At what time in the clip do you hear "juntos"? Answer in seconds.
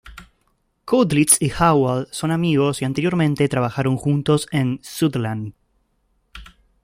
3.97-4.47